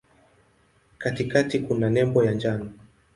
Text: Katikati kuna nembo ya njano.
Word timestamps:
Katikati 0.97 1.59
kuna 1.59 1.89
nembo 1.89 2.23
ya 2.23 2.31
njano. 2.31 2.71